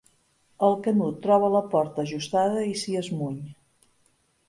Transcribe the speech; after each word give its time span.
El 0.67 0.77
Canut 0.87 1.19
troba 1.27 1.51
la 1.57 1.63
porta 1.75 2.07
ajustada 2.09 2.67
i 2.73 2.75
s'hi 2.83 2.99
esmuny. 3.07 3.41